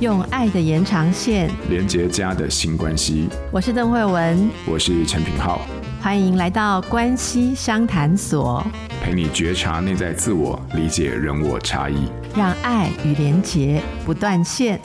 [0.00, 3.28] 用爱的延长线连接家的新关系。
[3.50, 5.60] 我是邓惠文，我是陈品浩，
[6.00, 8.64] 欢迎来到关系商谈所，
[9.02, 14.78] 陪你觉察内在自我，理解人我差异，让爱与连结不断线。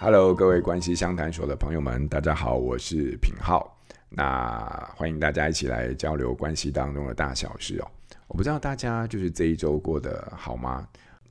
[0.00, 3.76] Hello，各位关系相谈所的朋友们，大家好，我是品浩。
[4.08, 7.86] 那欢迎大家一起来交流关系当中的大小事哦。
[8.26, 10.82] 我不知道大家就是这一周过得好吗？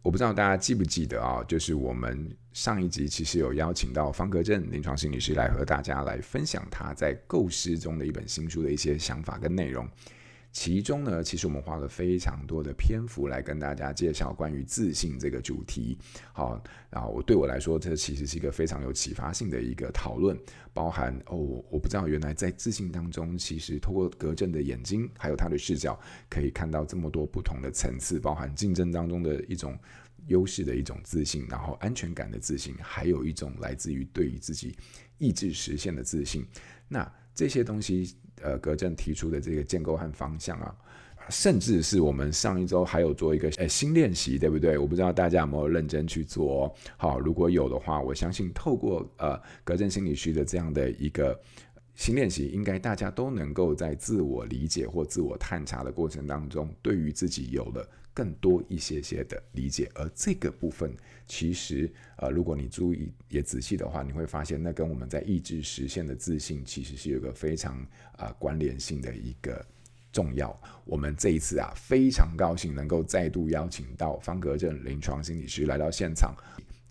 [0.03, 1.41] 我不知道大家记不记得啊？
[1.47, 9.87] 就是我们上一集其实有邀请到方格正临床心理师来和大家来分享他在构思中的一本新书的一些想法跟内容。
[10.53, 15.97] 其中呢，其实我们花了非常多的篇幅来跟大家介绍关于自信这个主题。
[16.31, 20.39] 好，然后对我来说，这其实是一个非常有启发性的一个讨论，
[20.71, 21.35] 包含哦，
[21.71, 25.99] 我不知道原来在自信当中，其实透过格正的眼睛，还有他的视角，
[26.29, 29.75] 可以看到这么多不同的层次，包含竞争当中的一种
[30.27, 34.75] 优势的一种自信，然后安全感的自信，还有一种来自于对于自己
[35.17, 36.45] 意志实现的自信。
[36.87, 38.15] 那这些东西。
[38.41, 40.75] 呃，格正提出的这个建构和方向啊，
[41.29, 44.77] 甚至是我们上一周还有做一个呃新练习，对不对？
[44.77, 46.75] 我不知道大家有没有认真去做哦。
[46.97, 51.39] 好，如果有的话，我相信透过呃格正心理师的这样的一个
[51.95, 59.89] 新练习，应该大家都能够在自我理解或自我探查的过程当中，对于自己有了更多一些些的理解。
[59.95, 67.85] 而这个部分，其实呃，如果你注意也仔细的话，你会发现，那跟我们在意志实现的自信，其实是有个非常
[68.17, 69.65] 啊、关联性的一个
[70.11, 70.57] 重要。
[70.85, 76.35] 我们这一次啊，非常高兴能够再度邀请到方格正临床心理师来到现场，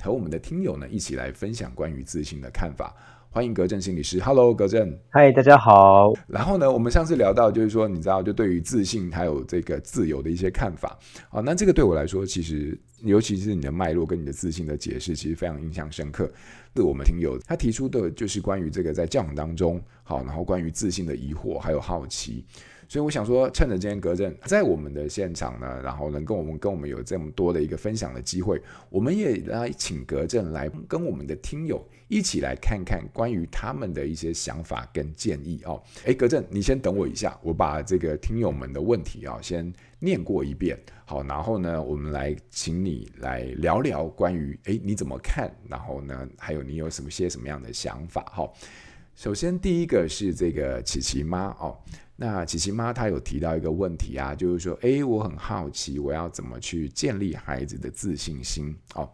[0.02, 2.96] 和我们的听友呢一起来分享关于自信的看法。
[3.34, 6.12] 欢迎格正心理师，Hello，格正，嗨，大家好。
[6.26, 10.98] 然后呢，我们上次聊到，就是说，你知道，就对于自信还有这个自由的一些看法
[11.30, 16.30] 啊，那这个对我来说，其实尤其是你的脉络跟你的自信的解释，其实非常印象深刻。
[16.76, 22.44] 是我们听友他提出的，就是关于这个在教养当中，好，然后关于自信的疑惑还有好奇。
[22.92, 28.60] 所以我想说，趁着今天格正在我们的现场呢，然后能跟我们跟我们有这么多的一个分享的机会，
[28.90, 35.82] 我们也来请格正来跟我们的听友一起来看看关于他们的一些想法跟建议哦。
[36.04, 48.46] 诶，格正，你先等我一下，我把这个听友们的问题啊先念过一遍，好，然后呢，我们来请你来聊聊关于诶你怎么看，然后呢，还有你有什么些什么样的想法哈。
[49.14, 51.74] 首先第一个是这个琪琪妈哦。
[52.24, 58.72] 那琪琪妈她有提到一个问题啊，就是说，诶，我很好奇，我要怎么去建立孩子的自信心？
[58.94, 59.10] 哦，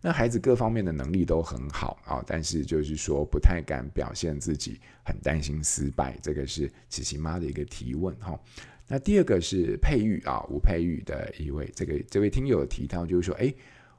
[0.00, 6.16] 那孩子各方面的能力都很好啊，但是就是说不太敢表现自己，很担心失败。
[6.22, 8.38] 这个是琪琪妈的一个提问哈。
[8.86, 13.52] 那第二个是佩玉啊，吴佩玉的一位这个这位听友提到，就是说，诶，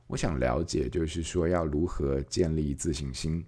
[0.07, 3.43] 我想了解，就是说要如何建立自信心。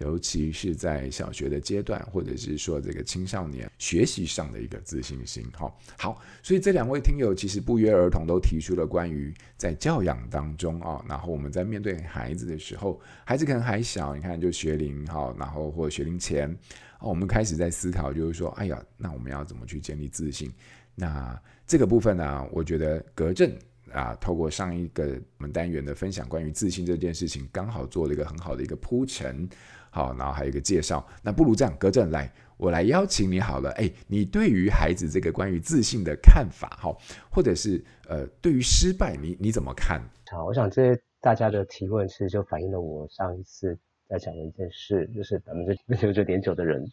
[0.00, 16.56] 尤其是在小学的阶段，或者是说这个青少年学习上的一个自信心，哈，好，所以这两位听友其实不约而同都提出了关于在教养当中啊，然后我们在面对孩子的时候，孩子可能还小，你看就学龄哈，然后或学龄前，
[17.00, 20.52] 我们开始在思考，就是说，哎呀，那我们要怎么去建立自信？
[20.94, 23.52] 那这个部分呢，我觉得格正
[23.92, 29.48] 啊，透过上一个我们单元的分享，关于自信这件事情，刚好做了一个很好的一个铺陈。
[29.90, 31.06] 好，然后还有一个介绍。
[31.22, 33.70] 那不如这样，格正来，我来邀请你好了。
[33.72, 36.96] 哎，你对于孩子这个关于自信的看法，哈，
[37.30, 40.00] 或者是呃，对于失败，你你怎么看？
[40.30, 43.76] 好，我想这些大家的提问，其实就反映了我上一次
[44.08, 46.84] 在讲的一件事，就是百分之九十九点九的人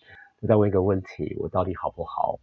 [0.41, 2.39] 都在问一个问题：我到底好不好？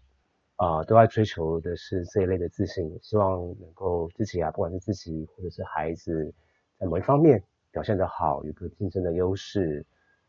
[0.56, 6.32] 啊、都在追求的是这一类的自信，希望能够自己啊，不管是自己或者是孩子，
[6.78, 7.42] 在某一方面
[7.72, 9.84] 表现得好，有个竞争的优势。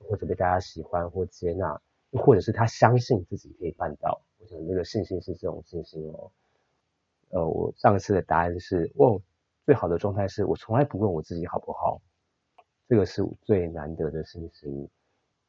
[0.07, 1.81] 或者被大家喜欢或接纳，
[2.11, 4.21] 或者是他相信自己可以办到。
[4.39, 6.31] 我想这个信心是这种信心哦。
[7.29, 9.21] 呃，我上次的答案是，哦，
[9.65, 12.01] 最好的状态是我从来不问我自己好不好。
[12.87, 14.87] 这个是最难得的信心。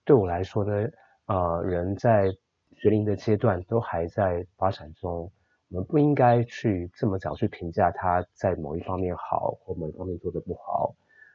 [0.04, 0.88] 对我来说呢，
[1.26, 2.34] 呃，人在
[2.72, 5.30] 学龄的阶段都还在发展中，
[5.68, 10.94] 我们不应该去这么早去评价他在某一方面好或某一方面做得不好。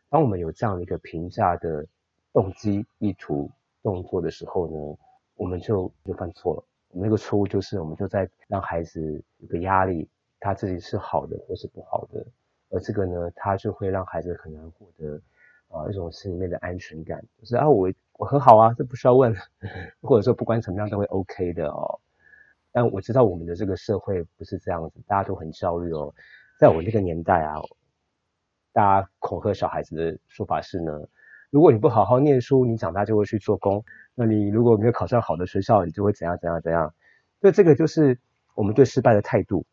[0.10, 1.86] 当我们有这样的一个评价的。
[2.32, 3.50] 动机、意图、
[3.82, 4.98] 动作的时候呢，
[5.36, 6.64] 我们就就犯错了。
[6.92, 10.08] 我们那个错误就是，我们就在让孩子有个压力，
[10.40, 12.26] 他自己是好的或是不好的，
[12.70, 15.22] 而这个呢，他就会让孩子很难获得
[15.68, 19.36] 啊、一种心里面的安全感，就是啊我我很好啊，这不需要问，
[20.02, 22.00] 或者说不管怎么样都会 OK 的哦。
[22.72, 26.14] 但我知道我们的这个社会不是这样子，大家都很焦虑哦。
[26.60, 27.62] 在我那个年代啊，
[28.74, 31.08] 大家恐吓小孩子的说法是呢。
[31.50, 33.84] 如果你不好好念书，你长大就会去做工。
[34.16, 36.94] 那你如果没有考上好的学校，你就会怎样怎样怎样。
[37.42, 38.20] 所以这个就是
[38.56, 39.66] 我们对失败的态度。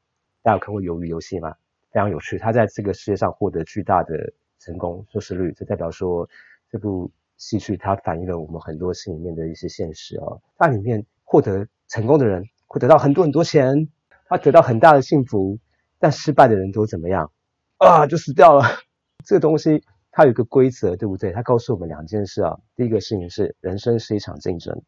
[0.43, 1.55] 大家有看过《鱿鱼游戏》吗？
[1.91, 2.39] 非常有趣。
[2.39, 6.29] 他在这个世界上获得巨大的成功收视率，这代表说
[6.71, 10.41] 这部戏剧它反映了我们很多心里面的一些现实哦。
[10.57, 13.89] 它里面获得成功的人会得到很多很多钱，
[14.29, 15.59] 他得到很大的幸福，
[15.99, 17.33] 但失败的人都怎么样？
[17.79, 18.65] 啊，就死掉了。
[19.25, 19.83] 这个东西
[20.17, 21.31] 它有一个规则，对不对？
[21.31, 22.57] 它告诉我们两件事啊。
[22.75, 24.83] 第一个事情是人生是一场竞争，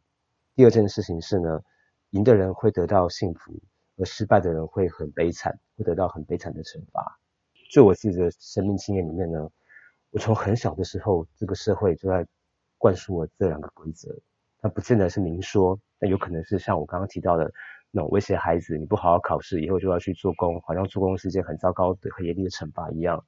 [0.55, 1.61] 第二件事情是呢，
[2.13, 3.53] 赢的人会得到幸福，
[3.99, 7.21] 而失败的人会很悲惨，会得到很悲惨的惩罚。
[7.71, 9.47] 就我自己的生命经验里面呢，
[10.13, 12.27] 我从很小的时候，这个社会就在
[12.79, 14.09] 灌输我这两个规则。
[14.63, 17.53] 它不见得是明说，那有可能是像我刚刚提到的。
[17.91, 23.25] 那种威胁孩子，你不好好考试，以后就要去做工，好像做工是件很糟糕的、很严厉的惩罚一样。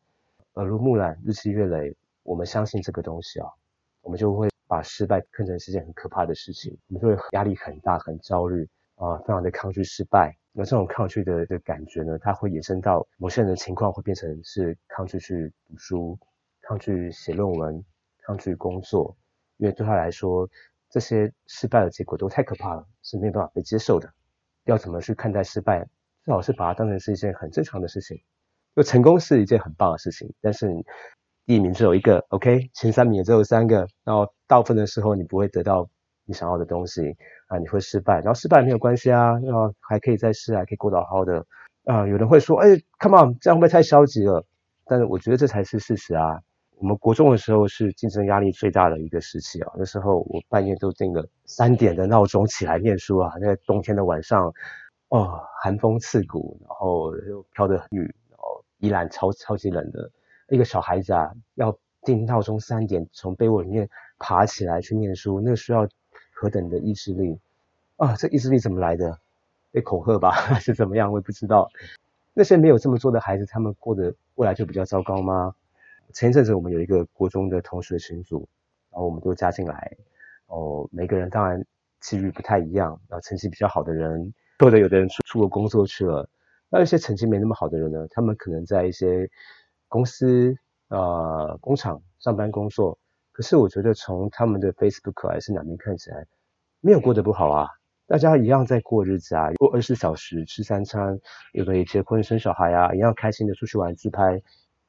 [0.54, 3.46] 耳濡目染，日积月累，我们相信这个东西啊，
[4.02, 10.36] 我们就会把失败看成是件很可怕的事情，我们就会压力很大、很焦虑啊，非常的抗拒失败。
[10.52, 16.18] 那这种抗拒的的感觉呢，它会衍生到某些人的情况，会变成是抗拒去读书、
[16.62, 17.84] 抗拒写论文、
[18.18, 19.16] 抗拒工作，
[19.58, 20.48] 因为对他来说，
[20.88, 24.12] 这些失败的结果都太可怕了，是没有办法被接受的。
[24.64, 25.88] 要怎么去看待失败？
[26.24, 28.20] 最好是把它当成是一件很正常的事情。
[28.76, 30.68] 就成功是一件很棒的事情，但是
[31.46, 35.88] 第一名只有一个，OK，前三名也只有三个，然后大部分的时候你不会得到
[36.24, 37.16] 你想要的东西
[37.48, 41.44] 啊，你会失败，然后失败没有关系啊，然后还可以再试，还可以过得好好的
[41.84, 42.06] 啊。
[42.06, 42.68] 有人会说，哎
[43.00, 44.44] ，Come on，这样会不会太消极了？
[44.84, 46.40] 但是我觉得这才是事实啊。
[46.76, 53.32] 我们国中的时候是竞争压力最大的一个时期啊，那时候我半夜都定了三点的闹钟起来念书啊。
[53.40, 54.50] 那个冬天的晚上，
[55.08, 58.14] 哦，寒风刺骨，然后又飘着雨，
[58.80, 60.10] 宜兰超超级冷的，
[60.48, 63.88] 一个小孩子啊，要定闹钟三点从被窝里面
[64.18, 65.88] 爬起来去念书，那个需要
[66.32, 67.38] 何等的意志力
[67.96, 68.16] 啊！
[68.16, 69.18] 这意志力怎么来的？
[69.70, 71.12] 被恐吓吧， 还是怎么样？
[71.12, 71.70] 我也不知道。
[72.32, 75.54] 那些没有这么做的孩子，他们过的未来就比较糟糕吗？
[76.12, 78.48] 前一阵子我们有一个国中的同学群组，
[78.90, 79.96] 然后我们都加进来，
[80.46, 81.64] 哦，每个人当然
[82.00, 86.28] 机遇不太一样，然后成绩比较好的人，或者有的人出出国工作去了，
[86.70, 89.28] 那一些成绩没那么好的人呢，他们可能在一些
[89.88, 90.56] 公司
[90.88, 92.96] 呃工厂上班工作，
[93.32, 96.26] 可是我觉得从他们的 Facebook 还是哪边看起来，
[96.80, 97.68] 没有过得不好啊，
[98.06, 101.20] 大家一样在过日子啊，过二十四小时吃三餐，
[101.52, 104.40] 有的也结婚生小孩啊，一样开心的出去玩自拍。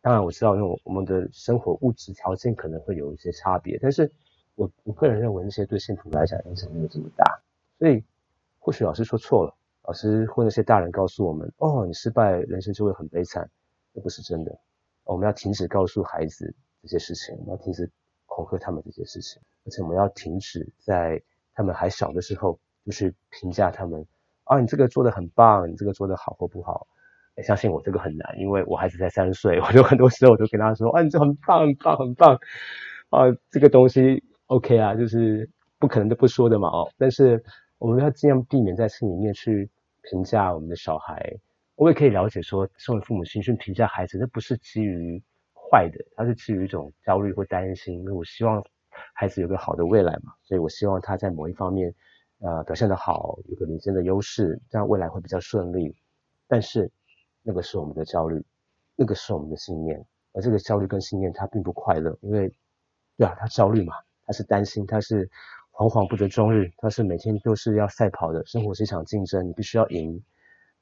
[0.02, 4.12] 当然我知道，因为我们的生活物质条件可能会有一些差别，但是
[4.56, 7.42] 我我个人认为那些对幸福来讲影响没有这么大。
[7.78, 8.04] 所以
[8.60, 13.50] 或许老师说错了，老师或那些大人告诉我们，哦，你失败，人生就会很悲惨，
[13.94, 14.60] 这不是真的。
[15.04, 17.90] 我们要停止告诉孩子这些事情，我们要停止
[18.26, 21.22] 恐吓他们这些事情，而且我们要停止在
[21.54, 24.06] 他们还小的时候就去评价他们，
[24.44, 26.88] 啊，你这个做得很棒，你这个做得好或不好。
[27.44, 32.40] 相信我，这个很难，因为我孩子才三岁，我就很多时候我就跟他说：“啊，你这很棒，很棒，很棒
[33.10, 33.22] 啊！
[33.50, 35.50] 这个东西 OK 啊，就是
[35.80, 36.92] 不可能都不说的嘛哦。
[36.98, 37.44] 但是
[37.82, 39.68] 我们要尽量避免在心里面去
[40.04, 41.36] 评价我们的小孩。
[41.74, 45.20] 我也可以了解说，身为父母亲去评价孩子，那不是基于
[45.52, 47.98] 坏的，他是基于一种焦虑或担心。
[47.98, 48.64] 因为我希望
[49.16, 51.92] 孩子有个好的未来嘛，所以我希望他在某一方面
[52.40, 55.96] 呃表现得好，有个领先的优势，这样未来会比较顺利。
[56.48, 56.92] 但是。
[57.44, 58.46] 那个是我们的焦虑，
[58.96, 62.54] 那个是我们的信念，而这个焦虑跟信念它并不快乐，因为，
[63.18, 63.96] 对啊，他焦虑嘛，
[64.28, 65.28] 他是担心，他是
[65.72, 70.24] 惶惶不得终日，他是每天都是要赛跑的，生活是一场竞争，你必须要赢。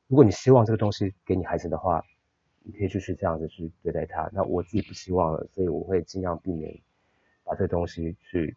[0.08, 2.04] 如果你希望这个东西给你孩子的话，
[2.64, 4.30] 你可以就是这样子去对待他。
[4.34, 6.80] 那我自己不希望了，所以我会尽量避免
[7.44, 8.56] 把这个东西去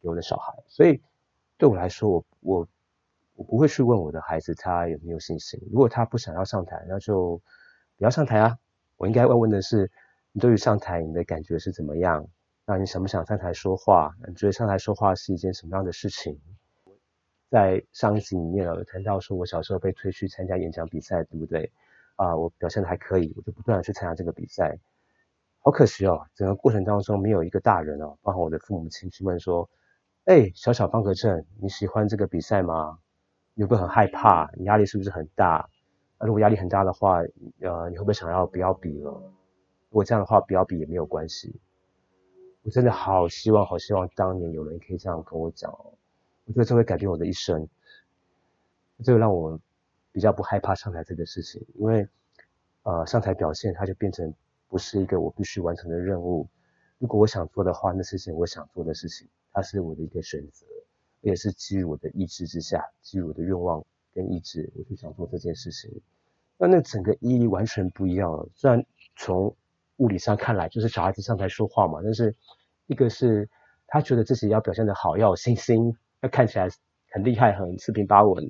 [0.00, 0.54] 给我的小孩。
[0.66, 1.00] 所以
[1.58, 2.68] 对我来说，我我。
[3.36, 5.60] 我不会去问我的孩子他有没有信心。
[5.72, 7.42] 如果他不想要上台，那就
[7.96, 8.56] 不要上台啊。
[8.96, 9.90] 我应该问问的是，
[10.30, 12.28] 你对于上台你的感觉是怎么样？
[12.66, 14.14] 那你想不想上台说话？
[14.26, 16.40] 你觉得上台说话是一件什么样的事情？
[17.50, 21.70] 在上一集里面有谈到说，我小时候被推去参加演讲比赛，对不对？
[22.16, 24.78] 啊，我表现的还可以，我就不断的去参加这个比赛。
[25.60, 29.68] 好可惜哦，整个过程当中没有一个大人哦，包括我的父母亲去问说，
[30.24, 32.98] 哎，小小方格正，你喜欢这个比赛吗？
[33.52, 34.50] 你会不会很害怕？
[34.56, 35.68] 你压力是不是很大？
[36.18, 37.18] 那如果压力很大的话，
[37.60, 39.10] 呃，你会不会想要不要比了？
[39.10, 41.60] 如果这样的话，不要比也没有关系。
[42.64, 45.92] 我真的好希望，好希望当年有人可以这样跟我讲哦。
[46.46, 47.68] 我觉得这会改变我的一生。
[49.02, 49.60] 这个让我
[50.12, 52.08] 比较不害怕上台这个事情，因为
[52.84, 54.32] 呃，上台表现它就变成
[54.68, 56.48] 不是一个我必须完成的任务。
[56.98, 60.64] 如果我想做的话，那是件我想做的事情，它是我的一个选择，
[61.20, 65.90] 也是基于我的意志之下，基于我的愿望跟意志，我就想做这件事情。
[66.56, 68.48] 那那整个意义完全不一样了。
[68.54, 68.82] 虽然
[69.16, 69.54] 从
[69.98, 72.34] 物理上看来，就是小孩子上台说话嘛，但是
[72.86, 73.48] 一个是
[73.86, 76.68] 他觉得自己要表现得好，要有信心，要看起来
[77.10, 78.44] 很厉害，很四平八稳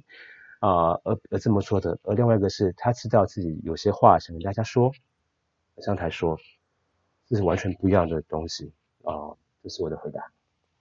[0.60, 1.98] 啊，而而这么说的。
[2.04, 4.90] 而另外一个是他知道自己有些话想跟大家说，
[5.78, 6.38] 上台说，
[7.28, 8.72] 这是完全不一样的东西
[9.02, 9.34] 啊。
[9.62, 10.20] 这是我的回答。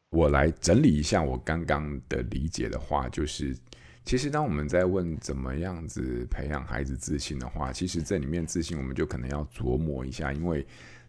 [0.09, 3.57] 我来整理一下我刚刚的理解的话，就是。
[4.05, 10.65] 其实，当我们在问怎么样子培养孩子自信的话，其实这里面自信我们就可能要琢磨一下，因为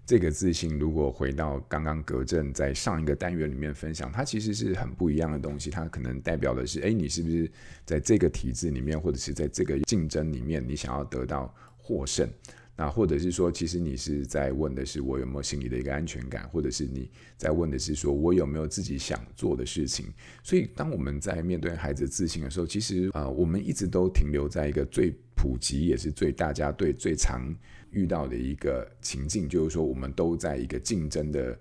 [0.06, 5.70] 这个自信如果回到刚刚格正在上一个单元里面分享，它其实是很不一样的东西。
[5.70, 7.50] 它可能代表的是，哎，你是不是
[7.84, 12.28] 在这个体制里面，或者是在这个竞争里面，你想要得到获胜？
[12.76, 20.06] 那或者是说，其实你是在问的是我有没有心里的一个安全感，或者是你在问的是说我有没有自己想做的事情。
[20.42, 27.54] 所以，当我们在面对孩子自信的时候，其实呃，我们一直都停留在一个最普及也是最大家对最常
[27.92, 31.56] 遇到的一个情境，就是说我们都在一个竞争的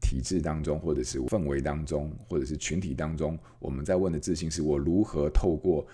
[0.00, 5.86] 体制当中，或者是氛围当中，或者是群体当中，我们在问的自信是我如何透过。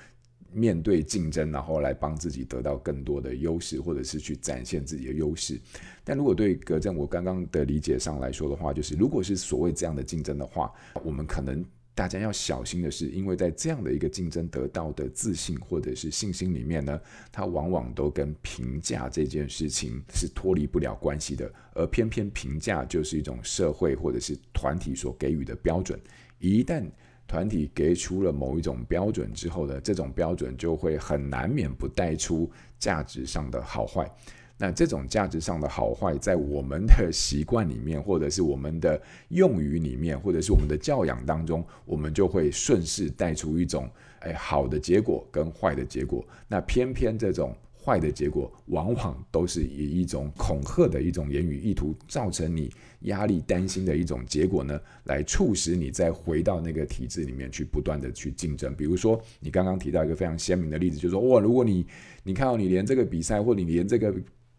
[0.55, 5.61] 面对竞争，然后来帮自己得到更多的优势，或者是去展现自己的优势。
[6.05, 25.99] 但如果对格正我刚刚的理解上来说的话，就是如果是所谓这样的竞争的话，我们可能大家要小心的是，因为在这样的一个竞争得到的自信或者是信心里面呢，它往往都跟评价这件事情是脱离不了关系的，而偏偏评价就是一种社会或者是团体所给予的标准，
[26.39, 26.85] 一旦
[27.27, 34.09] 团体给出了某一种标准之后呢，这种标准就会很难免不带出价值上的好坏。
[34.57, 43.91] 那这种价值上的好坏，在我们的习惯里面，或者是我们的用语里面，或者是我们的教养当中，我们就会顺势带出一种，
[44.21, 46.25] 哎，好的结果跟坏的结果。
[46.47, 47.55] 那偏偏这种。
[47.85, 58.75] 坏的结果往往都是以一种恐吓的一种言语意图，造成你压力、担心的一种结果呢，来促使你再回到那个体制里面去，不断的去竞争。
[58.75, 61.87] 比如说，你刚刚提到一个非常鲜明的例子，就是说，哇，如果你
[62.23, 64.15] 你看到你连这个比赛或你连这个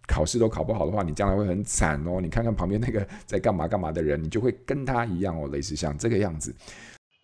[0.07, 2.21] 考试都考不好的话，你将来会很惨哦。
[2.21, 6.53] 你看看旁边那个在干嘛干嘛的人，你就会跟他一样哦，类似像这个样子。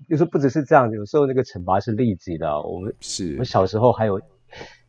[0.08, 2.60] 有时候不只是这样，有时候那个惩罚是立即的。
[2.64, 4.20] 我们是我们小时候还有。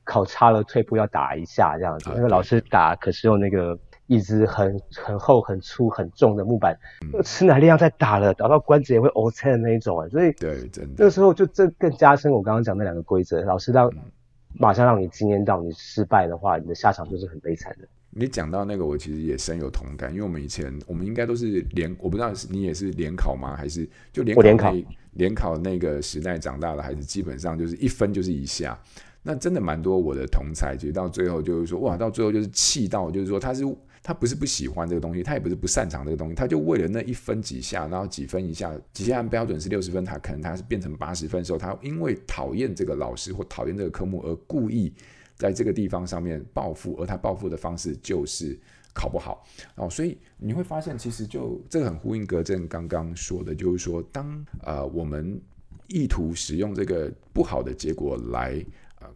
[0.04, 2.11] 考差了，退步要打一下这样子。
[2.14, 6.76] 那个老师打，可是用那个一支很很厚、很粗、很重的木板，
[7.14, 10.09] 嗯、吃奶力量在打了，打到关节也会 O 陷的那一种啊。
[10.09, 10.94] 所以，对，真的。
[10.99, 13.40] 那个时候就这更加深我刚刚讲那两个规则。
[13.42, 13.99] 老师让、嗯、
[14.54, 17.88] 马上让你惊艳到，你失败的话，你的下场就是很悲惨的。
[18.14, 23.56] 你讲到那个，我其实也深有同感，因为我们以前我们应该都是联，我不知道是你也是联考吗？
[23.56, 24.73] 还是就联考那联考，
[25.12, 28.78] 联考那个时代长大的孩子，基本上就是一分就是一下。
[29.25, 33.62] 那真的蛮多，我的同才其实到最后就是说，哇，到最后就是气到，就是说他是
[34.02, 44.93] 他不是不喜欢这个东西，他也不是不擅长这个东西，他就为了那一分几下，然后几分一下，极限标准是六十分，他可能他是变成八十分的时候，他因为讨厌这个老师或讨厌这个科目而故意
[45.37, 48.59] 在这个地方上面报复，而他报复的方式就是
[48.93, 55.41] 考不好哦，所以你会发现，其实就这个很呼应格正刚刚说的，就是说当呃我们
[55.87, 58.61] 意图使用这个不好的结果来。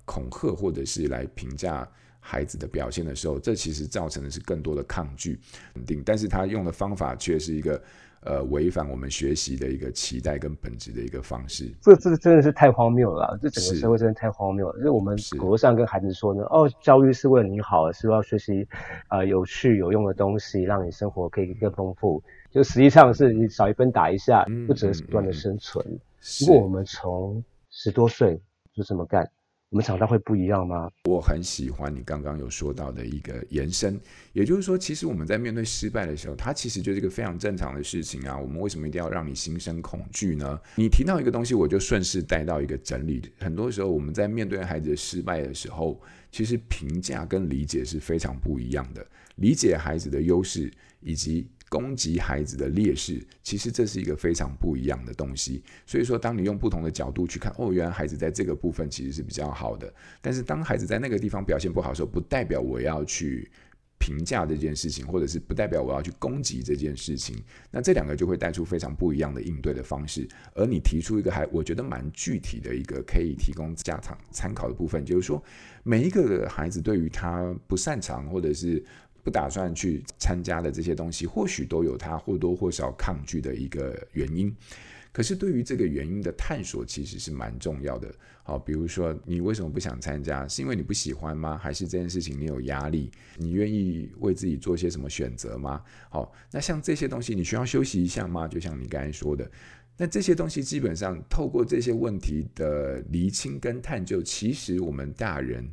[0.04, 1.88] 恐吓或者是来评价
[2.20, 5.38] 孩子的表现的时候，这其实造成的是更多的抗拒、
[5.74, 7.80] 肯定，但是他用的方法却是一个
[8.22, 11.70] 呃违反我们学习的一个期待跟本质的一个方式。
[11.80, 14.78] 这这真的是太荒谬了，这整个社会真的太荒谬了。
[14.78, 18.66] 就是我们口头上跟孩子说呢，哦，教育是为了你好，是要学习
[19.06, 22.20] 啊、呃、有趣有用的东西，让你生活可以更丰富。
[22.50, 25.84] 就实际上是你少一分打一下，不只是不断的生存。
[25.86, 26.00] 嗯嗯嗯、
[26.40, 28.40] 如果我们从十多岁
[28.72, 29.30] 就这么干。
[29.70, 30.88] 我们长大会不一样吗？
[31.06, 34.00] 我很喜欢你刚刚有说到的一个延伸，
[34.32, 38.38] 也就是说，其实我们在面对失败的时候，它其实就是一个非常正常的事情啊。
[38.38, 40.60] 我们为什么一定要让你心生恐惧呢？
[40.76, 43.20] 你提到一个东西，我就顺势带到一个整理。
[43.40, 49.04] 很多时候，我们在面对孩子的失败的时候，其实评价跟理解是非常不一样的。
[49.34, 51.50] 理解孩子的优势以及。
[51.76, 55.62] 攻击孩子的劣势，其实这是一个非常不一样的东西。
[55.84, 59.92] 所以说，当你用不同的角度去看，哦，原来孩子在这个部分其实是比较好的。
[60.22, 63.50] 但是，当孩子在那个地方表现不好的时候，不代表我要去
[63.98, 67.36] 评价这件事情，或者是不代表我要去攻击这件事情。
[67.70, 70.26] 那这两个就会带出非常不一样的应对的方式。
[70.54, 75.42] 而你提出一个还我觉得蛮具体的一个可以提供家长参考的部分，就是说，
[75.82, 78.82] 每一个孩子对于他不擅长或者是。
[79.26, 84.54] 不打算去参加的这些东西，或许都有他或多或少抗拒的一个原因。
[85.10, 88.14] 可是对于这个原因的探索，其实是蛮重要的。
[88.44, 90.46] 好，比如说你为什么不想参加？
[90.46, 91.58] 是因为你不喜欢吗？
[91.58, 93.10] 还是这件事情你有压力？
[93.36, 95.82] 你愿意为自己做些什么选择吗？
[96.08, 98.46] 好，那像这些东西，你需要休息一下吗？
[98.46, 99.50] 就像你刚才说的，
[99.96, 105.68] 那这些东西基本上透过这些问题的厘清跟探究，其实我们大人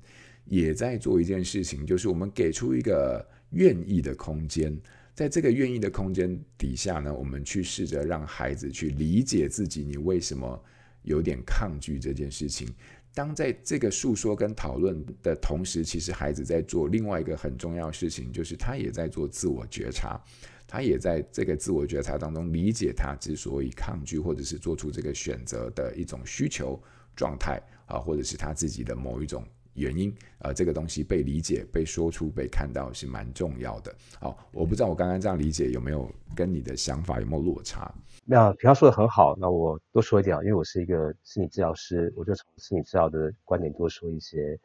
[0.46, 4.78] 也在做一件事情，就是我们给出一个愿意的空间。
[5.16, 10.60] 在这个愿意的空间底下呢，我们去试着让孩子去理解自己，你为什么
[11.04, 12.68] 有点抗拒这件事情。
[13.14, 20.20] 当在这个诉说跟讨论的同时，其实孩子在做另外一个很重要的事情，就是他也在做自我觉察，
[20.68, 26.82] 他也在这个自我觉察当中理解他之所以抗拒或者是做出这个选择的一种需求
[27.16, 29.46] 状态啊，或者是他自己的某一种。
[29.74, 33.94] 原因，呃，这个东西被理解、被说出、被看到是蛮重要的。
[34.20, 37.94] 好，我不知道我刚刚这样理解有没有跟你的想法有没有落差？
[38.26, 44.58] 那平常说的很好，那我多说一点，因为我是一个心理治疗师，我就从心理治疗的观点多说一些。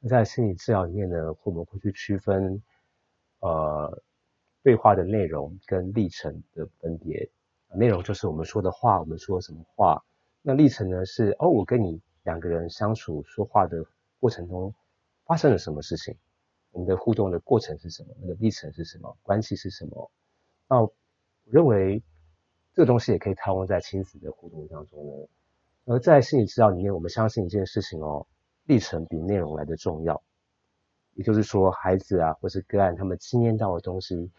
[0.00, 2.60] 那在心理治疗里面呢，我们会去区分，
[3.40, 4.02] 呃，
[4.62, 7.28] 对话的内容跟历程的分别。
[7.74, 10.02] 内容就是我们说的话，我们说什么话。
[10.42, 13.84] 那历程呢是，哦，我跟你两个人相处说话的。
[14.20, 14.74] 过程中
[15.24, 16.16] 发生了什么事情？
[16.72, 18.14] 我们的互动的过程是什么？
[18.20, 19.16] 那个历程是什么？
[19.22, 20.10] 关系是什么？
[20.68, 20.92] 那我
[21.44, 22.02] 认为
[22.74, 25.28] 这个东西也可以套用在亲子的互动当中呢。
[25.86, 28.26] 而在心理治疗里面，我们相信一件事情哦，
[28.64, 30.22] 历程比内容来的重要。
[31.14, 34.30] 也就是说，孩子啊，或是个案，他们经验到的东西，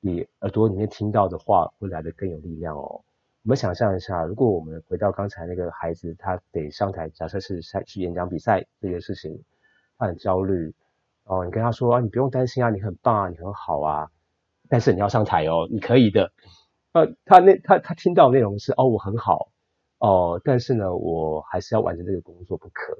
[0.00, 3.04] 比耳朵里面听到的话会来得更有力量哦。
[3.44, 9.44] 我们想象一下，如果我们回到刚才那个孩子，他得上台，假设是赛去演讲比赛这件事情，
[9.98, 10.74] 他很焦虑
[11.24, 11.44] 哦。
[11.44, 14.10] 你跟他说啊，你不用担心啊，你很棒啊，你很好啊，
[14.70, 16.32] 但是你要上台哦，你可以的。
[16.92, 19.52] 呃，他那他他听到的内容是哦，我很好
[19.98, 22.96] 哦，但是呢，我还是要完成这个工作不可。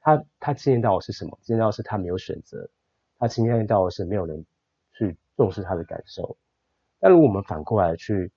[0.00, 1.38] 他他经验到的是什么？
[1.42, 2.68] 经验到的是他没有选择，
[3.20, 4.44] 他经验到的是没有人
[4.94, 6.36] 去重视他的感受。
[6.98, 8.32] 但如果我们反过来去。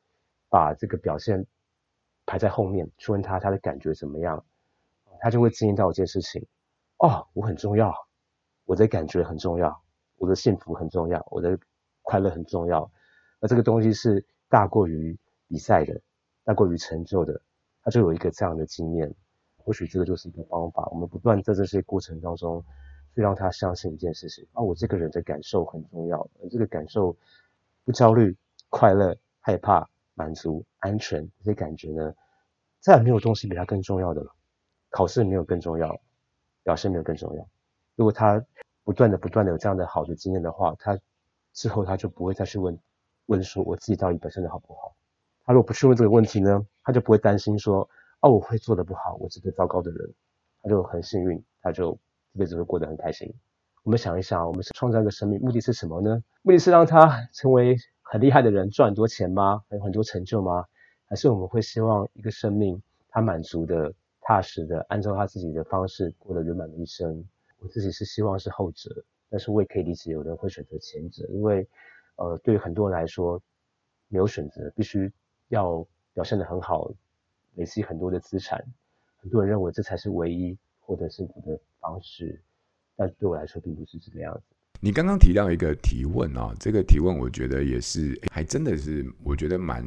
[0.54, 1.44] 把这个表现
[2.28, 4.46] 排在后面，去问他他的感觉怎么样，
[5.20, 6.46] 他就会经验到一件事情，
[7.00, 7.92] 哦，我很重要，
[8.66, 9.82] 我的感觉很重要，
[10.18, 11.58] 我的幸福很重要，我的
[12.04, 12.92] 快乐很重要，
[13.40, 16.00] 而这个东西是大过于比赛的，
[16.44, 17.42] 大过于成就的，
[17.82, 19.12] 他就有一个这样的经验，
[19.58, 22.64] 或许这个就是一个方法，我们不断在这些过程当中
[23.16, 27.18] 去让他相信一件事情，啊、我这个人的感受很重要，这个感受
[27.84, 28.38] 不焦虑、
[28.70, 29.90] 快乐、害怕。
[30.16, 32.14] 满足、安全这些感觉呢，
[32.80, 34.36] 再也没有东西比它更重要的了。
[34.90, 36.00] 考试没有更重要，
[36.62, 37.48] 表现没有更重要。
[37.96, 38.46] 如果他
[38.84, 41.00] 不断的、不断的有这样的好的经验的话，他
[41.54, 42.78] 之后他就不会再去问
[43.26, 44.96] 问说我自己到底表现的好不好。
[45.46, 50.14] 他如果不去问这个问题呢，他就不会担心说哦，我会做的不好，我是个糟糕的人。
[50.62, 51.98] 他就很幸运，他就
[52.34, 53.34] 这辈子会过得很开心。
[53.84, 56.24] 我们想一想，我们是创造一个生命，目的是什么呢？
[56.44, 57.76] 目的是让他成为。
[58.04, 59.64] 很厉害的人赚很多钱吗？
[59.70, 60.66] 还有很多成就吗？
[61.06, 67.24] 还是我们会希望一个生命他满足的、踏实的，按照他自己的方式过得圆满的一生？
[67.60, 71.68] 我自己是希望是后者，但是我也可以理解有人会选择前者，因为
[72.18, 73.42] 呃，对于很多人来说，
[74.10, 75.12] 没有选择，必须
[75.48, 76.92] 要表现得很好，
[77.56, 78.64] 累积很多的资产。
[79.18, 82.42] 很多人认为这才是唯一获得幸福的方式，
[82.96, 84.53] 但对我来说并不是这个样子。
[84.84, 89.82] 你刚刚提到一个提问啊，这个提问我觉得也是，还真的是我觉得蛮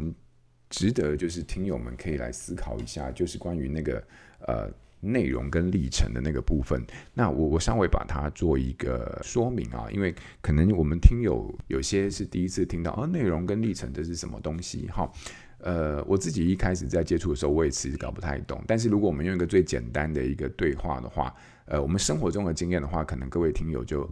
[0.71, 4.03] 值得，就是听友们可以来思考一下，就是关于那个
[4.47, 6.83] 呃内容跟历程的那个部分。
[7.13, 14.89] 那我我稍微把它做一个说明啊，因为可能我们听友有些是第一次听到啊，内容跟历程这是什么东西？
[14.89, 15.13] 哈，
[15.59, 18.65] 呃，我自己一开始在接触的时候，我也其实搞不太懂。
[18.67, 21.35] 但是如果我们用一个最简单的一个对话的话，
[21.67, 24.11] 呃，我们生活中的经验的话，可能各位听友就。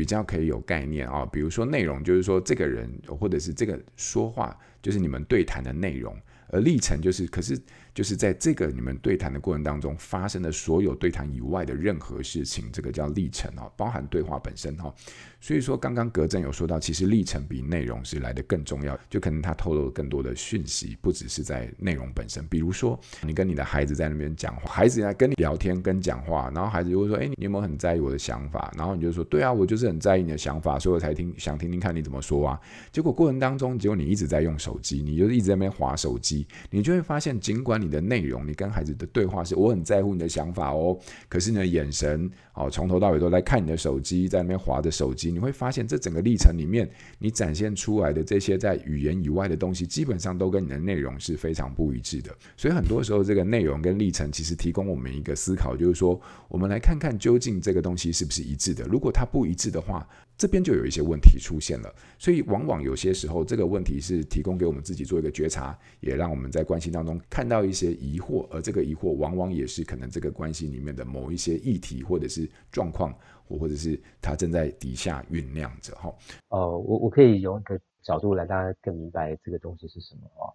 [0.00, 6.16] 比较可以有概念啊，比如说内容，就是说这个人或者是这个说话，就是你们对谈的内容，
[6.48, 7.60] 而历程就是，可是。
[7.94, 14.94] 就是在这个你们对谈的过程当中发生的所有对谈以外的任何事情，这个叫历程哦，包含对话本身哈。
[15.42, 22.46] 所以说，刚刚格正有说到，其实历程比内容是来的更重要，就可能他透露了更多的讯息，不只是在内容本身。
[22.48, 32.60] 比如说，你跟你的孩子在那边讲话，孩子在跟你聊天跟讲话，然后孩子就会说：“哎，你有没有很在意我的想法？”然后你就说：“对啊，我就是很在意你的想法，所以我才听想听听看你怎么说啊。”
[32.92, 36.46] 结果过程当中，结果你一直在用手机，你就一直在那边滑手机。
[36.68, 46.88] 你就会发现，尽管你的内容，你跟孩子的对话是我很在乎你的想法哦，可是你的眼神哦，从头到尾都在看你的手机，在那边划着手机，你会发现这整个历程里面，
[47.18, 52.30] 你展现出来的这些在语言以外的东西，基本上都跟你的内容是非常不一致的。
[52.56, 58.84] 所以很多时候，这个内容跟历程其实提供我们一个思考，就是说，我们来看看究竟这个东西是不是一致的。
[58.84, 60.06] 如果它不一致的话，
[60.40, 61.94] 这边就有一些问题出现了。
[62.18, 73.14] 所以往往有些时候，这个问题是提供给我们自己做一个觉察，也让我们在关系当中看到一些疑惑，而这个疑惑往往也是可能这个关系里面的某一些议题或者是状况，
[73.46, 76.10] 或或者是它正在底下酝酿着哈。
[76.48, 80.48] 呃，我我可以用一个角度来大家更明白这个东西是什么哦。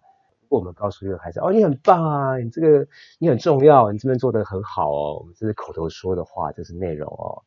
[0.48, 2.86] 我们告诉一个孩子，哦，你很棒啊，你这个
[3.20, 7.42] 你很重要，你这边做得很好哦，我们这是口头说的话，这是内容哦。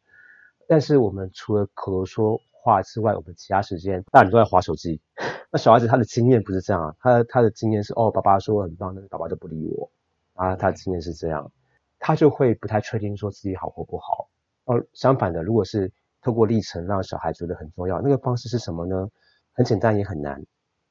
[0.70, 5.02] 但是我们除了口头说话之外，我们其他时间大人都在划手机。
[5.50, 9.90] 那小孩子他的经验不是这样啊，他他的经验是哦，爸爸说我很棒，但是爸爸都不理我
[10.36, 11.52] 啊，他经验是这样，
[11.98, 14.30] 他就会不太确定说自己好或不好。
[14.66, 19.10] 而相反的，如果是透过历程让小孩觉得很重要，那个方式是什么呢？
[19.54, 20.40] 很简单也很难。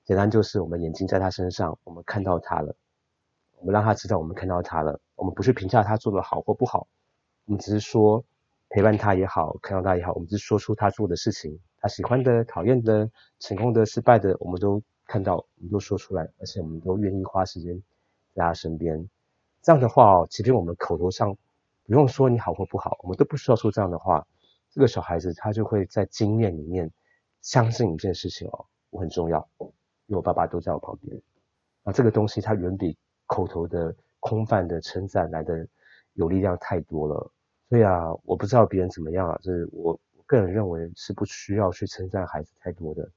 [0.05, 2.75] 简单就是我们眼睛在他身上，我们看到他了，
[3.61, 4.99] 我们让他知道我们看到他了。
[5.15, 6.89] 我们不去评价他做的好或不好，
[7.45, 8.25] 我们只是说。
[8.71, 17.83] 陪伴他也好，看到他也好，我们就说出他做的事情，他喜欢的、讨厌的、成功的、失败的，我们都看到，我们都说出来，而且我们都愿意花时间
[18.35, 19.09] 在他身边。
[19.63, 21.35] 这样的话哦，即便我们口头上
[21.85, 24.27] 不用说你好或不好，我们都不需要说这样的话，
[24.71, 26.91] 这个小孩子他就会在经验里面
[27.41, 29.67] 相信一件事情哦，我很重要，因
[30.09, 31.21] 为我爸爸都在我旁边。
[31.85, 35.67] 啊，这个东西它远比口头的空泛的称赞来的
[36.13, 37.33] 有力量太多了。
[37.69, 43.11] 对啊，我不知道别人怎么样啊，就是我个人认为是不需要去称赞孩子太多的，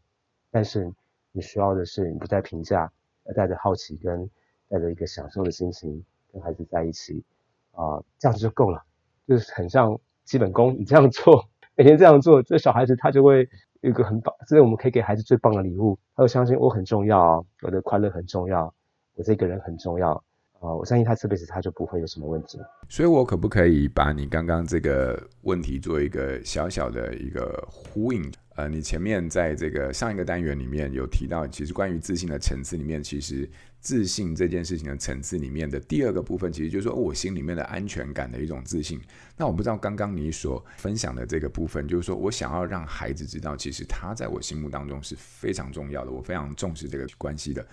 [0.49, 0.91] 但是
[1.31, 2.91] 你需要的是你不再评价，
[3.23, 4.29] 而带着好奇跟
[4.67, 7.23] 带着一个享受的心情跟孩子在一起
[7.71, 8.83] 啊、这样子就够了，
[9.25, 18.73] 就是很像基本功，你这样做，每天这样做，这小孩子他就会有一个很棒，这是我们可以给孩子最棒的礼物，他会相信我很重要啊，我的快乐很重要，
[19.15, 20.21] 我这个人很重要。
[20.61, 22.59] 哦，我相信他这辈子他就不会有什么问题。
[22.87, 28.31] 所以，我可不可以把你刚刚这个问题做一个小小的一个呼应？
[28.55, 39.01] 呃，你前面在这个上一个单元里面有提到，其实关于自信的层次里面，其实自信这件事情的层次里面的第二个部分，其实就是说我心里面的安全感的一种自信。
[39.37, 47.65] 那我不知道刚刚你所分享的这个部分，就是说我想要让孩子知道，其实他在我心目当中是非常重要的，我非常重视这个关系的。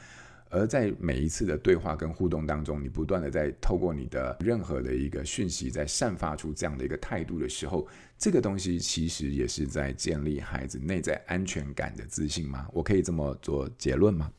[0.50, 12.66] 而在每一次的对话跟互动当中，你不断的在透过你的任何的一个讯息，在散发出这样的一个态度的时候，这个东西其实也是在建立孩子内在安全感的自信吗？
[12.72, 14.30] 我可以这么做结论吗？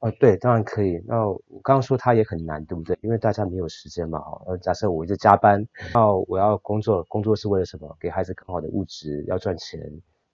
[0.00, 1.02] 啊，对，当然可以。
[1.04, 2.96] 那我刚刚说他也很难，对不对？
[3.02, 4.20] 因为大家没有时间嘛。
[4.20, 7.96] 哈，假设我一直加班，那我要工作，工作是为了什么？
[7.98, 9.80] 给孩子更好的物质，要赚钱。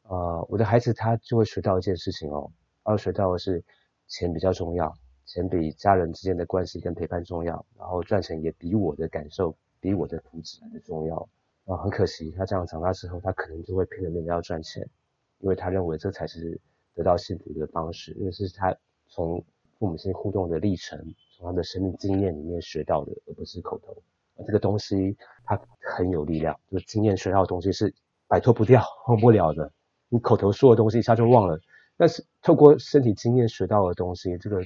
[0.02, 2.50] 啊，呃，我的孩子他就会学到一件事情哦，
[2.86, 3.64] 要学到的是
[4.06, 4.94] 钱比较重要。
[5.26, 11.28] 钱比家人之间的关系跟陪伴重要，然后赚钱也比我的感受、比我的福祉来的重要。
[11.64, 14.86] 啊，很可惜，他这样长大之后，他可能就会拼了命的要赚钱，
[15.38, 16.60] 因为他认为这才是
[16.94, 18.76] 得到幸福的方式，因为是他
[19.08, 19.42] 从
[19.78, 20.98] 父母亲互动的历程，
[21.36, 23.96] 从他的生命经验里面学到的，而不是口头。
[24.46, 27.94] 这个东西它很有力量，就是经验学到的东西是
[28.28, 29.72] 摆脱不掉、忘不了的。
[30.10, 31.58] 你口头说的东西一下就忘了，
[31.96, 34.62] 但是透过身体经验学到的东西，这个。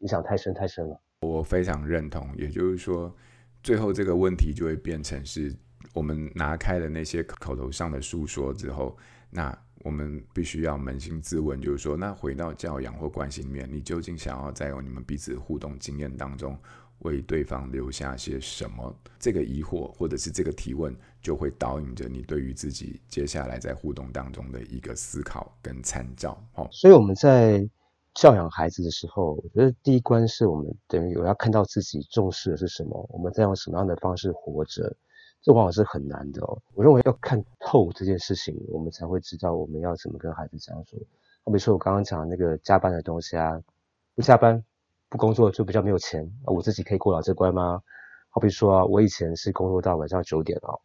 [0.00, 2.28] 影响太深太深了，我非常认同。
[2.36, 3.14] 也就是说，
[3.62, 5.54] 最后这个问题就会变成是
[5.92, 8.96] 我们拿开了那些口头上的诉说之后，
[9.30, 16.58] 那我们必须要扪心自问，就是说，那回到教养或关系里面，你究竟想要在你们彼此互动经验当中
[17.00, 18.96] 为对方留下些什么？
[19.18, 26.40] 这个疑惑或者是这个提问，就会导引着你对于自己接下来在互动当中的一个思考跟参照。
[26.54, 27.68] 哦，所以我们在。
[28.14, 34.92] 教养孩子的时候，我觉得第一关是我们等于我要看到自己重视的是什么，我们在用什么样的方式活着，
[35.40, 36.60] 这往往是很难的哦。
[36.74, 41.00] 我认为要看透这件事情，我们才会知道我们要怎么跟孩子相处。
[41.44, 43.62] 好比说我刚刚讲的那个加班的东西啊，
[44.16, 44.62] 不加班
[45.08, 47.80] 不工作就比较没有钱啊，我自己可以过了这关吗？
[48.30, 50.80] 好比说啊，我以前是工作到晚上九点哦，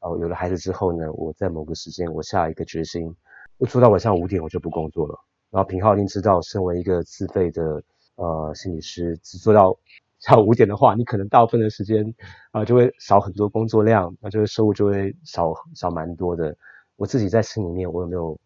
[0.00, 3.14] 哦，有了孩子之后呢，我在某个时间我下一个决心，
[3.58, 5.16] 我做到晚上五点我就不工作了。
[5.54, 7.80] 然后平浩一定知道，身为一个自费的
[8.16, 9.78] 呃心理师，只做到
[10.18, 12.12] 下午五点的话，你可能大部分的时间
[12.50, 16.56] 啊、就会少很多工作量，那就是收入就会少少蛮多的。
[16.96, 18.36] 我自己在心里面，我有没有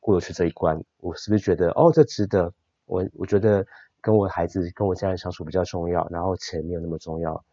[0.00, 0.82] 过得去这一关？
[0.98, 2.52] 我是不是觉得哦这值得？
[2.86, 3.64] 我我觉得
[4.00, 7.44] 跟我孩子、跟我家人相处比较重要，然后钱没有那么重要。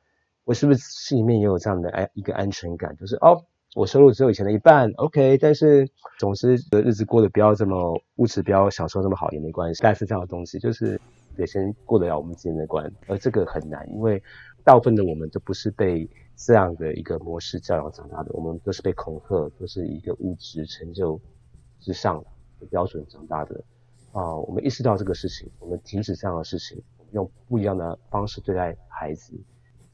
[0.43, 2.97] 我是不是心里面也有这样的安一个安全感？
[2.97, 3.45] 就是哦，
[3.75, 9.81] 我收入只有以前的一半，OK，但是总之日子过得不要这么物质，不要享受这么好也没关系。
[9.81, 10.99] 但是这样的东西，就是
[11.35, 14.21] 得先过得了我们之间的关，而这个很难，因为
[14.63, 21.19] 大部分的我们都不是被这样的一个模式教养长大的，我们都是被恐吓，都是一个物质成就
[21.79, 22.23] 之上
[22.59, 23.63] 的标准长大的。
[24.11, 26.79] 啊、我们意识到这个事情，我们停止这样的事情，
[27.11, 29.33] 用不一样的方式对待孩子。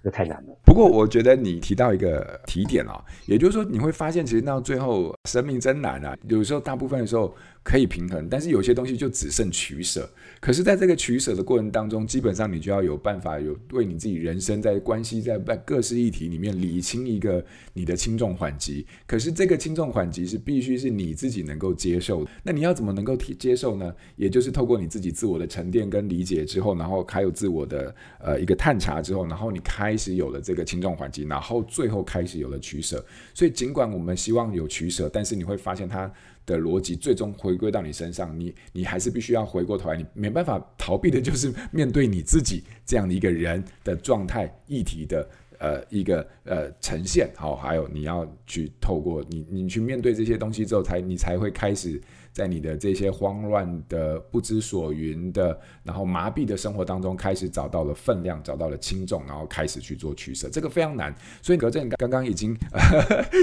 [0.04, 0.58] 这太难了。
[0.66, 6.18] 不过，我觉得你提到一个提点啊，也就是说，你会发现，其实到最后，生命真难啊。
[6.28, 10.10] 有时候，大部分的时候可以平衡，但是有些东西就只剩取舍。
[10.40, 18.86] 可是，在这个取舍的过程当中，基本上你就要有办法，有为你自己人生在关系在各式议题里面理清一个你的轻重缓急。
[19.06, 22.32] 可是，这个轻重缓急是必须是你自己能够接受的。
[22.44, 23.94] 那你要怎么能够接受呢？
[24.16, 33.04] 也就是透过你自己自我的沉淀跟理解之后，然后还有自我的呃一个探查之后，然后你开开始有了这个轻重缓急，然后最后开始有了取舍。
[33.34, 36.12] 所以，尽管我们希望有取舍，但是你会发现它。
[36.46, 52.02] 的逻辑最终回归到你身上，你你还是必须要回过头来，你没办法逃避的，就是面对你自己这样的一个人的状态议题的呃一个呃呈现，好，还有你要去透过你你去面对这些东西之后，才你才会开始。
[52.32, 61.14] 在你的这些慌乱的、不知所云的、然后麻痹的生活当中，开始找到了分量，找到了轻重，然后开始去做取舍，这个非常难。
[61.42, 62.56] 所以格正刚刚已经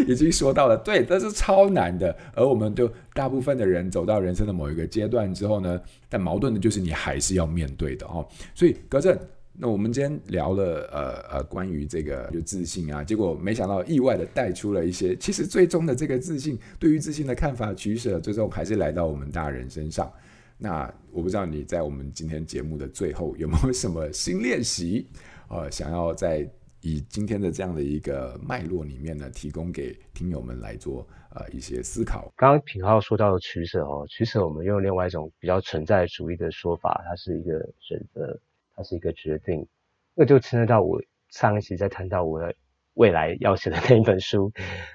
[0.06, 2.16] 已经说到了，对，这是超难的。
[2.32, 8.26] 而我们就大部分的人走到人生的某一个阶段之后呢，但矛盾的就是你还是要面对的哦。
[8.54, 9.18] 所以格正。
[9.58, 20.12] 那我们今天聊了呃呃关于这个就自信啊，结果没想到意外的带出了一些，其实最终的这个自信对于自信的看法取舍，最终还是来到我们大人身上。
[20.58, 25.06] 那我不知道你在我们今天节目的最后有没有什么新练习，
[25.48, 26.46] 呃，想要在
[26.80, 32.32] 以今天的这样的一个脉络里面呢，提供给听友们来做呃一些思考。
[32.36, 38.38] 刚刚品皓说到的取舍哦，取舍我们用另外一种比较存在主义的说法，它是一个选择。
[38.76, 39.66] 它是一个决定，
[40.14, 42.54] 那就牵扯到我上一期在谈到我的
[42.94, 44.52] 未来要写的 那一本书，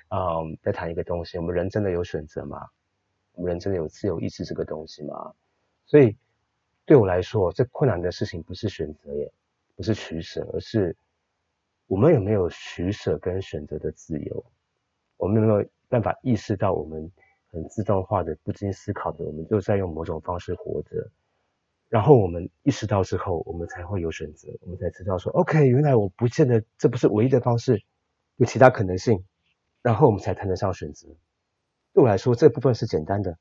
[0.10, 2.66] 嗯，在谈一个东西：我们人真的有选择吗？
[3.34, 5.34] 我们人真的有自由意志这个东西吗？
[5.86, 6.16] 所以
[6.86, 9.32] 对我来说，最困难的事情不是选择耶，
[9.76, 10.96] 不是取舍，而是
[11.88, 14.46] 我们有没有取舍跟选择的自由？
[15.18, 17.12] 我们有没有办法意识到，我们
[17.52, 21.10] 很自动化的、不经思考的，我们就在用某种方式活着？
[21.92, 27.84] 然后我们意识到之后，我们才会有选择，我们才知道说，OK，原来我不见得这不是唯一的方式，
[28.38, 29.26] 有其他可能性，
[29.82, 31.10] 然后我们才谈得上选择。
[31.92, 33.38] 对我来说，这部分是简单的，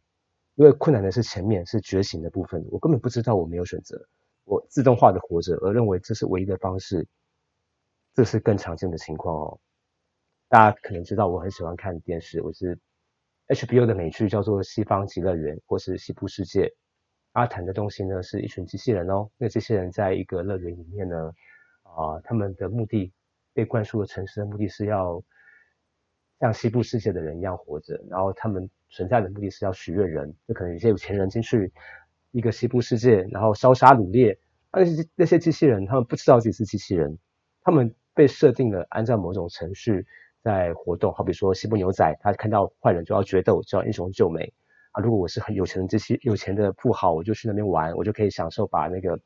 [0.57, 4.05] 因为困难的是前面是觉醒的部分，我根本不知道我没有选择，
[4.43, 7.07] 我自动化的活着，而认为这是唯一的方式，
[8.15, 9.61] 这是更常见的情况哦。
[10.49, 12.77] 大家可能知道，我很喜欢看电视，我是
[13.47, 16.63] HBO 的美剧叫做《西方极乐园》或是《西部世界》。
[17.33, 19.29] 阿谈的东西呢，是一群机器人哦。
[19.38, 21.33] 那这些人在一个乐园里面呢，
[21.83, 23.12] 啊、他们的目的
[23.53, 25.23] 被灌输的城市的目的是要
[26.40, 31.73] 像西部世界的人一样活着，然后他们存在的目的是要取悦人，就可能有些有钱人进去
[32.33, 34.38] 一个西部世界，然后烧杀掳掠。
[34.73, 37.19] 那些那些机器人，他们不知道自己是机器人，
[37.61, 40.07] 他们被设定了按照某种程序
[40.43, 41.12] 在活动。
[41.12, 44.53] 好比说西部牛仔，他看到坏人就要决斗，就要英雄救美。
[44.92, 49.20] 啊，如果我是很有钱的这些有钱的富豪，我就去那边玩，我就可以享受把那个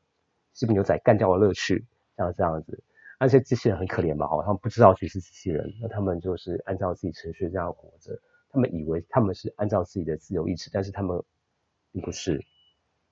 [0.53, 1.85] 西部牛仔干掉的乐趣，
[2.17, 2.83] 像这样子。
[3.19, 4.27] 那些机器人很可怜吧？
[4.27, 8.19] 哈，他们不知道自己是机器人，那他们就是按照自己程序这样活着。
[8.51, 11.23] 他们以为他们是按照自己的自由意志，但是他们
[11.91, 12.45] 并不是。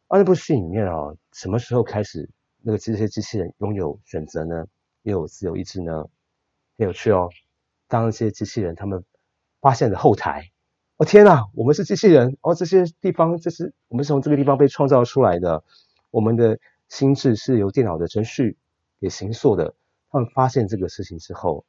[0.08, 2.30] 啊，那部戏里面啊，什么时候开始
[2.62, 4.68] 那个这些机器人拥有选择呢？
[5.02, 6.06] 又有自由意志呢？
[6.78, 7.30] 很有趣哦。
[7.88, 9.04] 当那些机器人他们
[9.60, 10.52] 发现了后台。
[11.04, 12.54] 天呐，我们是机器人哦！
[12.54, 15.64] 这些地方，这是我们是从这个地方被创造出来的。
[16.12, 18.58] 我们的心智是由电脑的程序
[19.00, 19.74] 给形塑的。
[20.12, 21.66] 他们发现这个事情之后，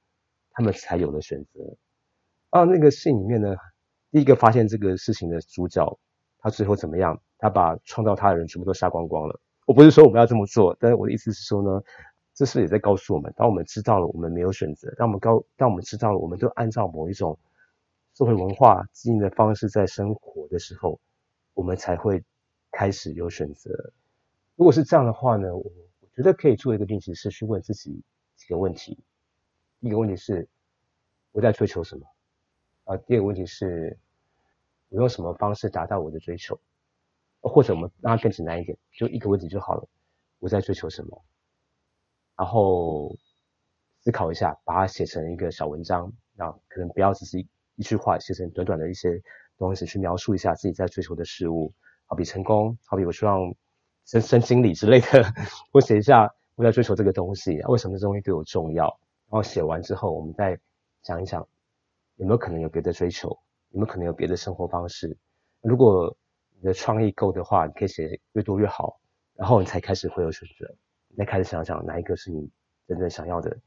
[0.52, 1.76] 他们才有了选择。
[2.50, 3.56] 啊，那个戏里面呢，
[4.10, 5.98] 第一个发现这个事情的主角，
[6.38, 7.18] 他最后怎么样？
[7.38, 9.40] 他把创造他的人全部都杀光光了。
[9.66, 11.82] 我不是说我们要这么做，但是我的意思是说呢，
[12.34, 17.38] 这是也在告诉我们：当我们知道了我们没有选择，当我们高，当我们知道了我们都按照某一种。
[18.14, 21.00] 社会文化基因的方式在生活的时候，
[21.52, 22.22] 我们才会
[22.70, 23.92] 开始有选择。
[24.54, 25.62] 如果是这样的话呢，我
[26.00, 28.02] 我觉得可以做一个练习，是去问自己
[28.36, 28.96] 几个问题。
[29.80, 30.48] 第一个问题是
[31.32, 32.06] 我在追求什么？
[32.84, 33.98] 啊，第二个问题是
[34.90, 36.58] 我用什么方式达到我的追求？
[37.40, 39.88] 或者我们让它更简单一点，就一个问题就好了。
[40.38, 41.24] 我在追求什么，
[42.36, 43.16] 然后
[43.98, 47.44] 思考一下，把它写成一个小文章，那可能不要只是
[47.76, 49.20] 一句话，写成短短的一些
[49.58, 51.72] 东西去描述一下自己在追求的事物，
[52.06, 53.54] 好比成功，好比我希望
[54.04, 55.24] 升升经理之类的，
[55.72, 58.84] 我写一下我在追求这个东西，为什么这东西对我重要？
[59.30, 60.58] 然后写完之后，我们再
[61.02, 61.46] 想一想，
[62.16, 63.28] 有没有可能有别的追求，
[63.70, 65.16] 有没有可能有别的生活方式？
[65.60, 66.16] 如果
[66.56, 69.00] 你的创意够的话，你可以写越多越好。
[69.36, 70.72] 然后你才开始会有选择，
[71.08, 72.48] 你再开始想想哪一个是你
[72.86, 73.58] 真正想要的。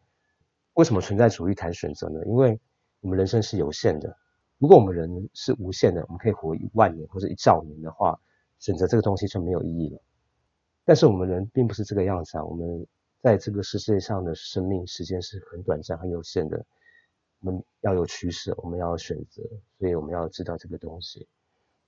[0.75, 2.21] 为什么存在主义谈选择呢？
[2.25, 2.57] 因为
[3.07, 4.17] 我们人生是有限的。
[4.57, 8.19] 如果我们人是无限的，我们可以活一万年或者一兆年的话，
[8.59, 10.01] 选择这个东西就没有意义了。
[10.83, 12.85] 但是我们人并不是这个样子啊，我们
[13.21, 16.65] 在这个世界上的生命时间是很短暂、很有限的。
[17.39, 19.41] 我们要有取舍，我们要选择，
[19.79, 21.29] 所以我们要知道这个东西。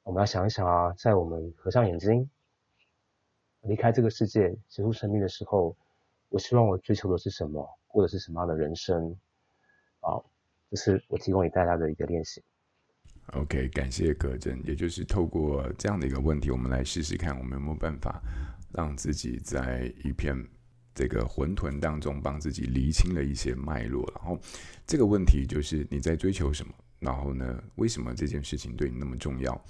[0.04, 2.30] 我们要想一想啊，在我们合上眼睛。
[3.64, 5.76] 离开这个世界，结束生命的时候，
[6.30, 9.18] 我希望我追求的是什么，过的是什么样的人生？
[10.00, 10.16] 啊，
[10.70, 12.42] 这是我提供给大家的一个练习。
[13.34, 18.22] OK，感谢葛正，也就是透过这样的一个问题，我们来试试看，我们有没有办法
[18.74, 20.36] 让自己在一片
[20.96, 24.12] 这个混沌当中，帮自己厘清了一些脉络。
[24.16, 24.40] 然后
[24.88, 26.74] 这个问题就是你在追求什么？
[27.00, 29.66] 然后呢，为什么这件事情对你那么重要？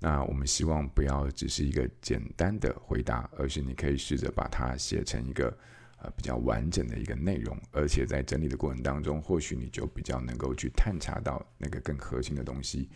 [0.00, 5.56] 那我们希望不要只是一个简单的回答，而是你可以试着把它写成一个
[6.16, 12.88] 比较完整的一个内容，而且在整理的过程当中，或许你就比较能够去探查到那个更核心的东西。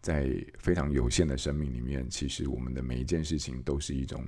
[0.00, 4.24] 在非常有限的生命里面，其实我们的每一件事情都是一种。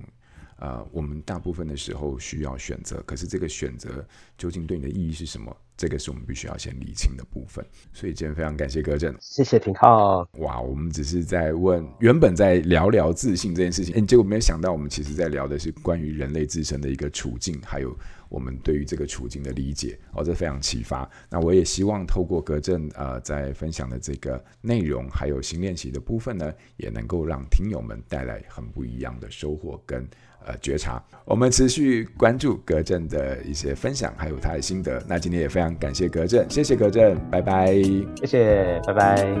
[0.57, 5.53] 呃，我们大部分的时候需要选择，可是这个选择究竟对你的意义是什么？
[5.75, 7.65] 这个是我们必须要先理清的部分。
[7.91, 10.27] 所以今天非常感谢葛正，谢谢廷浩。
[10.39, 17.95] 哇，我们只是在问，原本在聊聊自信这件事情，诶，结果没有想到，我们其实在聊的是关于人类自身的一个处境，还有
[18.29, 19.99] 我们对于这个处境的理解。
[20.13, 21.09] 哦，这非常启发。
[21.29, 30.07] 那我也希望透过葛正呃在分享的这个内容，还有新练习的部分呢，也能够让听友们带来很不一样的收获跟。
[30.45, 35.03] 呃，觉察，我们持续关注格正的一些分享，还有他的心得。
[35.07, 39.35] 那今天也非常感谢格正，谢谢格正，拜拜，谢谢，拜拜。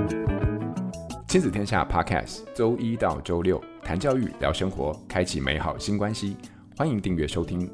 [1.27, 6.37] 亲子天下 Podcast，周一到周六谈教育、聊生活，开启美好新关系。
[6.77, 7.69] 欢迎订阅收听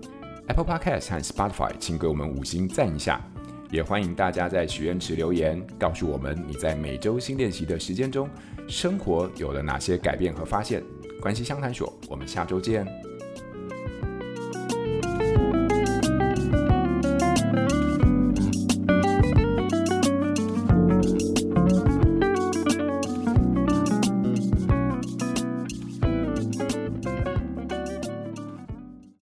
[0.48, 3.22] Apple Podcast 和 Spotify，请给我们五星赞一下。
[3.70, 8.28] 也欢迎大家在许愿池留言，告诉我们你在每周新练习的时间中，
[8.68, 10.82] 生活有了哪些改变和发现。
[11.22, 12.88] 关系相谈所，我们下周见。